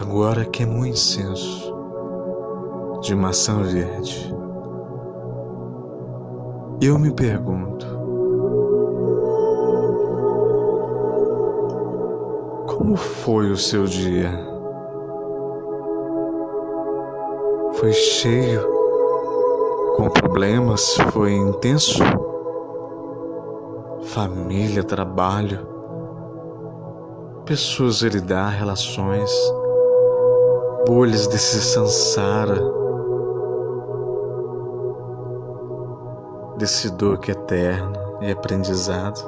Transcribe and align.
agora 0.00 0.44
queima 0.44 0.74
um 0.74 0.86
incenso 0.86 1.74
de 3.02 3.14
maçã 3.16 3.62
verde. 3.62 4.32
Eu 6.80 6.98
me 6.98 7.12
pergunto, 7.12 7.84
como 12.68 12.94
foi 12.94 13.50
o 13.50 13.56
seu 13.56 13.84
dia? 13.84 14.30
Foi 17.74 17.92
cheio 17.92 18.62
com 19.96 20.08
problemas? 20.10 20.96
Foi 21.12 21.32
intenso? 21.32 22.02
Família, 24.02 24.84
trabalho, 24.84 25.66
pessoas 27.44 28.04
a 28.04 28.08
lidar, 28.08 28.50
relações, 28.50 29.30
bolhas 30.88 31.26
desse 31.26 31.60
sansara, 31.60 32.58
desse 36.56 36.90
dor 36.92 37.18
que 37.18 37.30
é 37.30 37.34
eterno 37.34 37.92
e 38.22 38.32
aprendizado. 38.32 39.20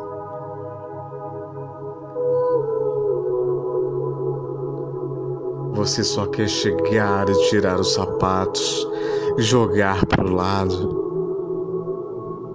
Você 5.75 6.03
só 6.03 6.25
quer 6.29 6.49
chegar 6.49 7.29
e 7.29 7.49
tirar 7.51 7.79
os 7.79 7.93
sapatos 7.93 8.89
jogar 9.37 10.07
para 10.07 10.25
o 10.25 10.33
lado. 10.33 10.99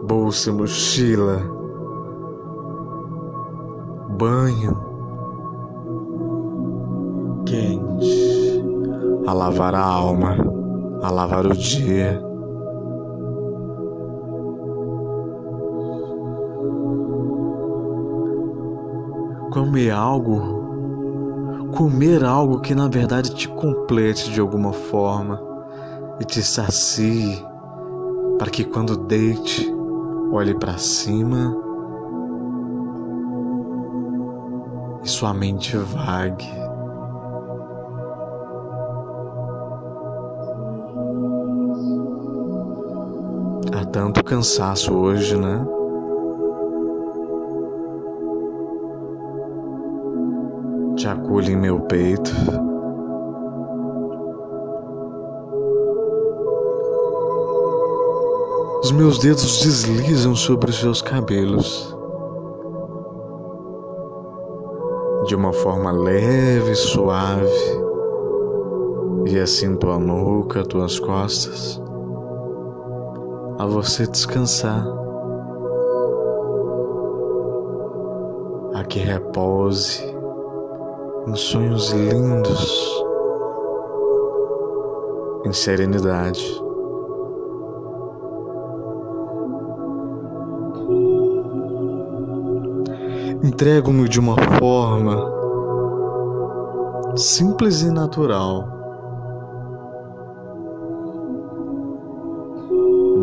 Bolsa 0.04 0.50
e 0.50 0.54
mochila. 0.54 1.38
Banho 4.18 4.84
quente 7.46 8.25
a 9.28 9.34
lavar 9.34 9.76
a 9.76 9.84
alma, 9.84 10.38
a 11.02 11.12
lavar 11.12 11.46
o 11.46 11.56
dia. 11.56 12.22
Comer 19.52 19.92
algo 19.92 20.66
comer 21.76 22.24
algo 22.24 22.62
que 22.62 22.74
na 22.74 22.88
verdade 22.88 23.36
te 23.36 23.50
complete 23.50 24.32
de 24.32 24.40
alguma 24.40 24.72
forma 24.72 25.42
e 26.20 26.24
te 26.24 26.42
sacie, 26.42 27.46
para 28.40 28.50
que 28.50 28.64
quando 28.64 28.96
deite, 28.96 29.70
olhe 30.32 30.54
para 30.54 30.78
cima 30.78 31.54
e 35.04 35.10
sua 35.10 35.34
mente 35.34 35.76
vague. 35.76 36.65
Tanto 43.96 44.22
cansaço 44.26 44.94
hoje, 44.94 45.38
né? 45.38 45.66
te 50.98 51.08
acolho 51.08 51.50
em 51.50 51.56
meu 51.56 51.80
peito. 51.80 52.30
Os 58.84 58.92
meus 58.92 59.18
dedos 59.18 59.62
deslizam 59.62 60.36
sobre 60.36 60.72
os 60.72 60.78
seus 60.78 61.02
cabelos 61.02 61.96
de 65.26 65.36
uma 65.36 65.54
forma 65.54 65.94
leve 65.94 66.72
e 66.72 66.76
suave, 66.76 67.50
e 69.26 69.40
assim 69.40 69.74
tua 69.78 69.98
nuca, 69.98 70.66
tuas 70.66 71.00
costas, 71.00 71.82
a 73.58 73.66
você 73.66 74.06
descansar. 74.08 74.86
A 78.74 78.84
que 78.84 79.00
repouse 79.00 80.04
em 81.28 81.36
sonhos 81.36 81.92
lindos, 81.92 83.04
em 85.46 85.54
serenidade. 85.54 86.62
Entrego-me 93.44 94.10
de 94.10 94.20
uma 94.20 94.36
forma 94.60 95.34
simples 97.16 97.82
e 97.82 97.92
natural, 97.92 98.75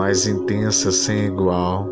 mais 0.03 0.27
intensa 0.27 0.91
sem 0.91 1.27
igual. 1.27 1.87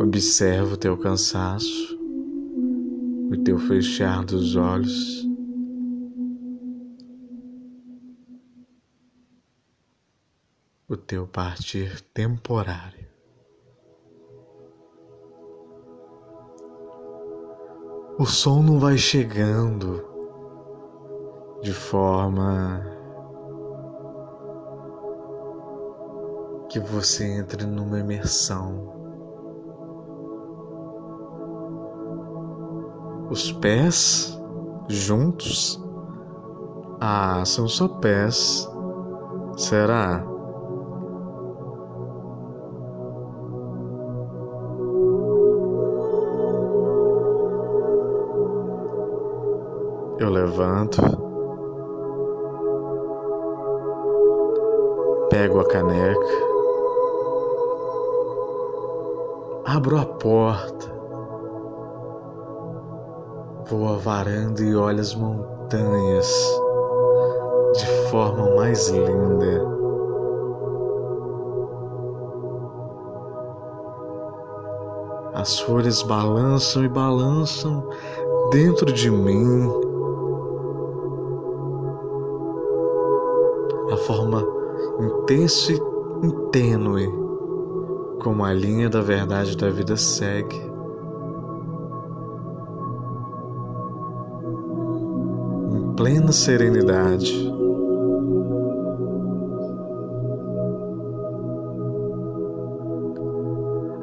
Observa 0.00 0.72
o 0.72 0.76
teu 0.78 0.96
cansaço, 0.96 1.98
o 3.30 3.36
teu 3.44 3.58
fechar 3.58 4.24
dos 4.24 4.56
olhos. 4.56 5.28
O 10.88 10.96
teu 10.96 11.26
partir 11.26 12.00
temporário. 12.14 13.06
O 18.18 18.24
sono 18.24 18.78
vai 18.78 18.96
chegando 18.96 20.07
de 21.60 21.72
forma 21.72 22.82
que 26.68 26.78
você 26.78 27.24
entre 27.24 27.66
numa 27.66 27.98
imersão 27.98 28.98
os 33.30 33.52
pés 33.52 34.38
juntos? 34.88 35.82
Ah, 37.00 37.44
são 37.44 37.68
só 37.68 37.86
pés. 37.88 38.68
Será? 39.56 40.24
Eu 50.18 50.30
levanto, 50.30 51.00
pego 55.30 55.60
a 55.60 55.64
caneca, 55.64 56.26
abro 59.64 59.98
a 59.98 60.04
porta 60.04 60.98
Vou 63.70 63.86
à 63.86 63.98
varanda 63.98 64.62
e 64.62 64.74
olho 64.74 64.98
as 64.98 65.14
montanhas 65.14 66.58
de 67.74 67.86
forma 68.08 68.56
mais 68.56 68.88
linda. 68.88 69.62
As 75.34 75.60
folhas 75.60 76.02
balançam 76.02 76.82
e 76.82 76.88
balançam 76.88 77.86
dentro 78.50 78.90
de 78.90 79.10
mim. 79.10 79.70
A 83.92 83.96
forma 83.98 84.57
intensa 85.00 85.72
e 85.72 86.50
tênue 86.50 87.08
como 88.22 88.44
a 88.44 88.52
linha 88.52 88.88
da 88.88 89.00
verdade 89.00 89.56
da 89.56 89.70
vida 89.70 89.96
segue. 89.96 90.68
plena 95.98 96.30
serenidade. 96.30 97.52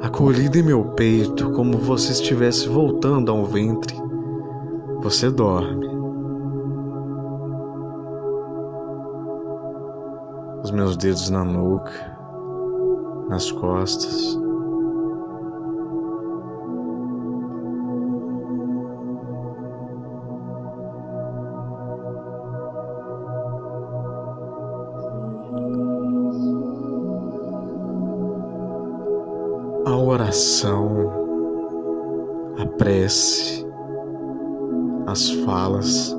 Acolhida 0.02 0.58
em 0.58 0.62
meu 0.62 0.84
peito, 0.84 1.50
como 1.52 1.78
você 1.78 2.12
estivesse 2.12 2.68
voltando 2.68 3.32
a 3.32 3.34
um 3.34 3.44
ventre, 3.44 3.96
você 5.02 5.30
dorme. 5.30 5.95
Meus 10.76 10.94
dedos 10.94 11.30
na 11.30 11.42
nuca, 11.42 11.90
nas 13.30 13.50
costas. 13.50 14.38
a 29.86 29.96
oração 29.96 31.10
a 32.58 32.66
prece, 32.66 33.64
as 35.06 35.30
falas, 35.30 36.16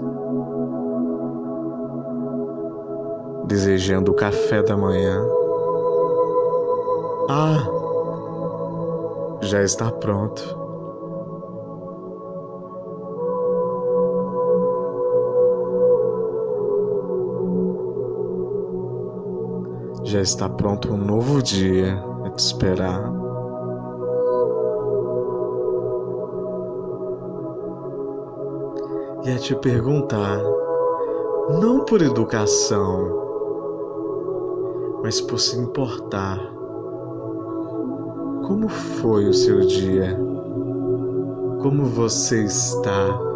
desejando 3.48 4.12
o 4.12 4.14
café 4.14 4.62
da 4.62 4.76
manhã. 4.76 5.26
Ah, 7.30 7.66
já 9.42 9.64
está 9.64 9.90
pronto. 9.90 10.68
Já 20.04 20.22
está 20.22 20.50
pronto 20.50 20.94
um 20.94 20.98
novo 20.98 21.42
dia 21.42 22.02
a 22.26 22.30
te 22.30 22.40
esperar. 22.40 23.12
E 29.26 29.32
a 29.32 29.38
te 29.38 29.54
perguntar, 29.56 30.42
não 31.60 31.84
por 31.84 32.02
educação, 32.02 33.27
mas 35.02 35.22
por 35.22 35.40
se 35.40 35.58
importar. 35.58 36.40
Como 38.48 38.68
foi 38.70 39.28
o 39.28 39.34
seu 39.34 39.60
dia? 39.62 40.18
Como 41.62 41.86
você 41.86 42.44
está? 42.44 43.28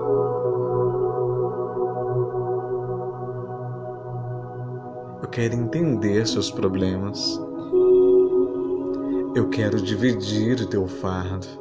quero 5.31 5.55
entender 5.55 6.27
seus 6.27 6.51
problemas. 6.51 7.39
Eu 9.33 9.47
quero 9.49 9.81
dividir 9.81 10.59
o 10.59 10.67
teu 10.67 10.87
fardo. 10.87 11.60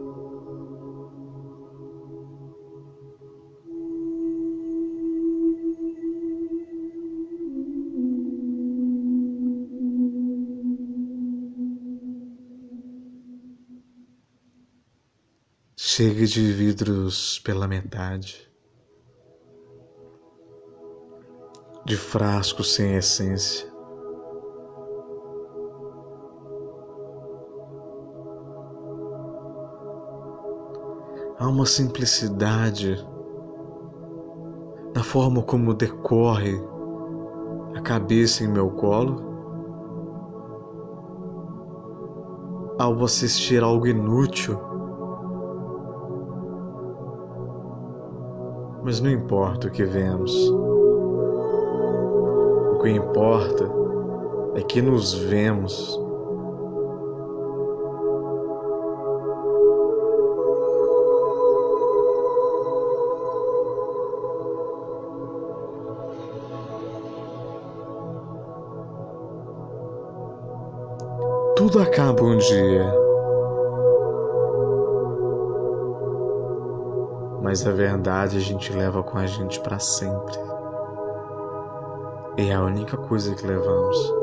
Chega 15.92 16.24
de 16.24 16.52
vidros 16.52 17.40
pela 17.40 17.66
metade. 17.66 18.48
de 21.84 21.96
frasco 21.96 22.62
sem 22.62 22.94
essência. 22.94 23.68
Há 31.40 31.48
uma 31.48 31.66
simplicidade 31.66 33.04
na 34.94 35.02
forma 35.02 35.42
como 35.42 35.74
decorre 35.74 36.54
a 37.74 37.80
cabeça 37.80 38.44
em 38.44 38.48
meu 38.48 38.70
colo 38.70 39.28
ao 42.78 43.02
assistir 43.02 43.64
algo 43.64 43.88
inútil. 43.88 44.70
Mas 48.82 49.00
não 49.00 49.10
importa 49.10 49.68
o 49.68 49.70
que 49.70 49.84
vemos 49.84 50.50
que 52.80 52.88
importa 52.88 53.70
é 54.54 54.62
que 54.62 54.80
nos 54.80 55.12
vemos. 55.12 55.98
Tudo 71.54 71.80
acaba 71.80 72.22
um 72.22 72.38
dia. 72.38 73.09
Mas 77.50 77.66
a 77.66 77.72
verdade 77.72 78.36
a 78.36 78.40
gente 78.40 78.72
leva 78.72 79.02
com 79.02 79.18
a 79.18 79.26
gente 79.26 79.58
para 79.58 79.80
sempre. 79.80 80.38
É 82.36 82.52
a 82.54 82.62
única 82.62 82.96
coisa 82.96 83.34
que 83.34 83.44
levamos. 83.44 84.14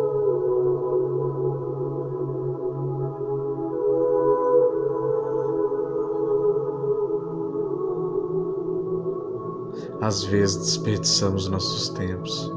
Às 10.00 10.24
vezes 10.24 10.56
desperdiçamos 10.60 11.50
nossos 11.50 11.90
tempos. 11.90 12.50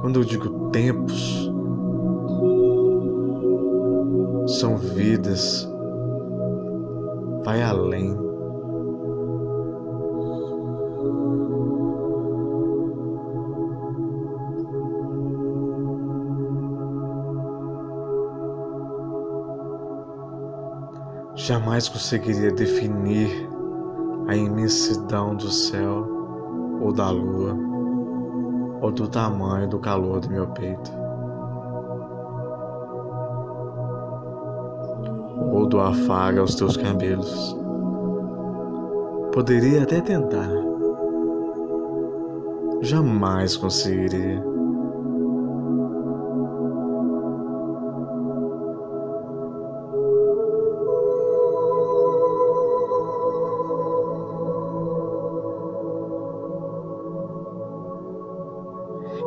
Quando 0.00 0.18
eu 0.18 0.24
digo 0.24 0.68
tempos, 0.70 1.48
são 4.48 4.76
vidas, 4.78 5.72
vai 7.44 7.62
além. 7.62 8.16
Jamais 21.36 21.88
conseguiria 21.88 22.50
definir 22.52 23.28
a 24.28 24.34
imensidão 24.34 25.36
do 25.36 25.50
céu 25.50 26.08
ou 26.80 26.92
da 26.92 27.10
lua 27.10 27.54
ou 28.80 28.90
do 28.90 29.06
tamanho 29.06 29.68
do 29.68 29.78
calor 29.78 30.20
do 30.20 30.30
meu 30.30 30.46
peito 30.48 31.03
ou 35.54 35.66
do 35.66 35.80
afago 35.80 36.40
aos 36.40 36.56
teus 36.56 36.76
cabelos. 36.76 37.56
Poderia 39.32 39.84
até 39.84 40.00
tentar, 40.00 40.50
jamais 42.82 43.56
conseguiria. 43.56 44.42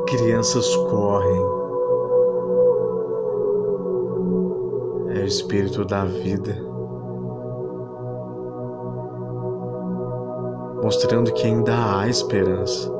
crianças 0.07 0.73
correm. 0.89 1.56
Espírito 5.27 5.83
da 5.83 6.05
vida, 6.05 6.55
mostrando 10.81 11.33
que 11.33 11.45
ainda 11.45 11.99
há 11.99 12.07
esperança. 12.07 12.95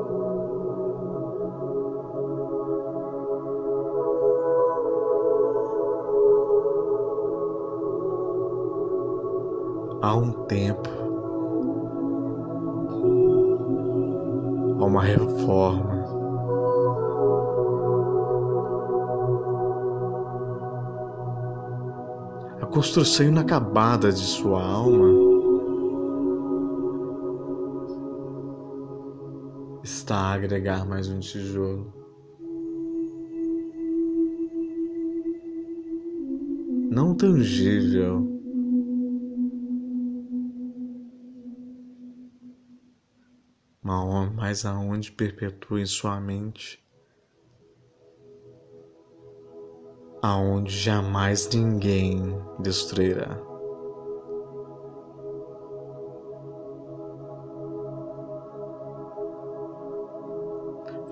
Há 10.00 10.14
um 10.14 10.30
tempo, 10.46 10.88
há 14.78 14.84
uma 14.84 15.02
reforma. 15.02 15.97
Construção 22.70 23.26
inacabada 23.26 24.12
de 24.12 24.20
sua 24.20 24.62
alma. 24.62 25.08
Está 29.82 30.16
a 30.16 30.32
agregar 30.34 30.86
mais 30.86 31.08
um 31.08 31.18
tijolo. 31.18 31.92
Não 36.90 37.14
tangível, 37.14 38.38
mas 44.48 44.64
aonde 44.64 45.12
perpetua 45.12 45.78
em 45.78 45.84
sua 45.84 46.18
mente 46.18 46.82
aonde 50.22 50.76
jamais 50.76 51.48
ninguém 51.52 52.40
destruirá. 52.58 53.38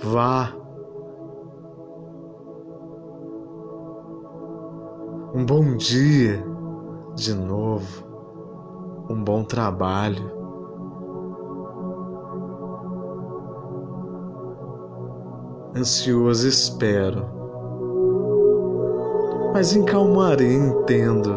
Vá. 0.03 0.53
Um 5.35 5.45
bom 5.45 5.77
dia 5.77 6.43
de 7.15 7.35
novo. 7.35 8.07
um 9.09 9.23
bom 9.23 9.45
trabalho. 9.45 10.35
Ansioso 15.77 16.49
espero, 16.49 17.27
mas 19.57 19.75
em 19.75 19.83
calmaria 19.87 20.53
entendo. 20.53 21.31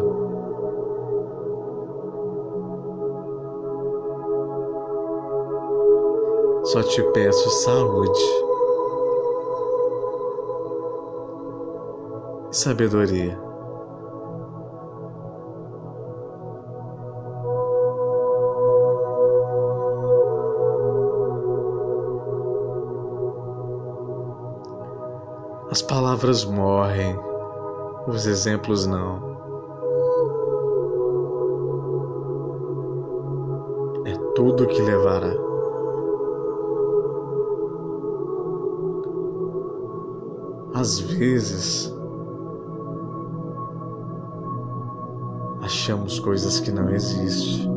Só 6.64 6.82
te 6.82 7.02
peço 7.14 7.48
saúde 7.62 8.20
e 12.50 12.54
sabedoria. 12.54 13.40
As 25.70 25.80
palavras 25.80 26.44
morrem, 26.44 27.18
os 28.10 28.26
exemplos 28.26 28.86
não. 28.86 29.30
É 34.04 34.14
tudo 34.34 34.66
que 34.66 34.82
levará. 34.82 35.34
Às 40.74 40.98
vezes, 41.00 41.94
achamos 45.62 46.18
coisas 46.18 46.58
que 46.60 46.70
não 46.72 46.90
existem. 46.90 47.70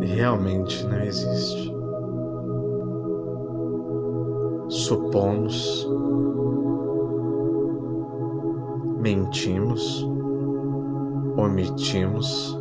Realmente 0.00 0.84
não 0.86 1.00
existe 1.00 1.74
supomos, 4.68 5.88
mentimos, 9.04 10.02
omitimos. 11.36 12.58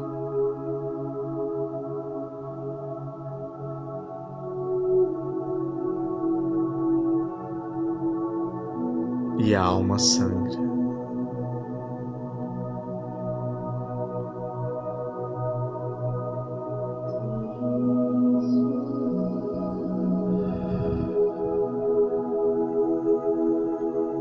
E 9.39 9.55
a 9.55 9.61
alma 9.63 9.97
sangra. 9.97 10.61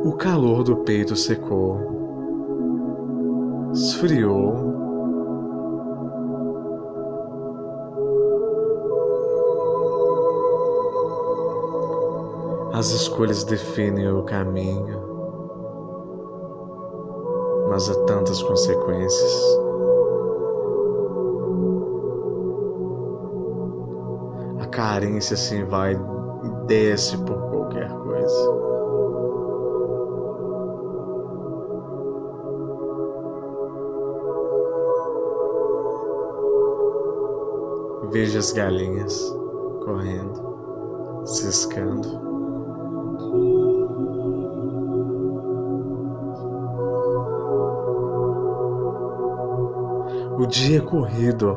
O 0.05 0.13
calor 0.13 0.63
do 0.63 0.77
peito 0.85 1.17
secou, 1.17 2.02
esfriou. 3.73 4.73
As 12.75 12.91
escolhas 12.91 13.45
definem 13.45 14.11
o 14.11 14.25
caminho, 14.25 15.01
mas 17.69 17.89
há 17.89 18.05
tantas 18.05 18.43
consequências. 18.43 19.59
A 24.61 24.67
carência 24.67 25.37
se 25.37 25.63
vai 25.65 25.95
e 25.95 26.67
desce 26.67 27.17
por 27.19 27.41
qualquer 27.51 27.91
coisa. 27.91 28.62
Veja 38.13 38.41
as 38.41 38.53
galinhas 38.53 39.19
correndo, 39.87 41.25
ciscando. 41.25 42.09
O 50.39 50.47
dia 50.47 50.77
é 50.77 50.81
corrido, 50.83 51.57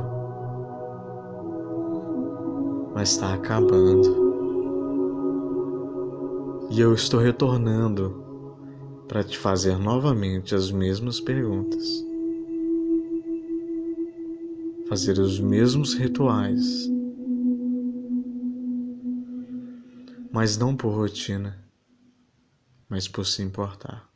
mas 2.94 3.12
está 3.12 3.34
acabando. 3.34 4.24
E 6.70 6.80
eu 6.80 6.94
estou 6.94 7.20
retornando 7.20 8.24
para 9.10 9.26
te 9.26 9.38
fazer 9.38 9.78
novamente 9.78 10.56
as 10.56 10.72
mesmas 10.72 11.20
perguntas 11.20 12.14
fazer 14.88 15.20
os 15.20 15.39
mesmos 15.39 15.94
rituais, 15.94 16.89
mas 20.32 20.58
não 20.58 20.75
por 20.75 20.94
rotina, 20.94 21.58
mas 22.88 23.08
por 23.08 23.25
se 23.25 23.42
importar. 23.42 24.14